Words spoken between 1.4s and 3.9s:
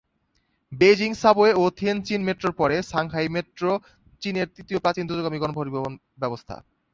ও Tianjin মেট্রোর পরে Shanghai metro